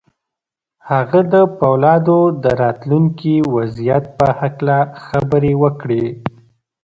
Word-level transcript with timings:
هغه 0.89 1.19
د 1.33 1.35
پولادو 1.57 2.19
د 2.43 2.45
راتلونکي 2.63 3.35
وضعيت 3.55 4.05
په 4.17 4.25
هکله 4.39 4.77
خبرې 5.05 5.53
وکړې. 5.63 6.05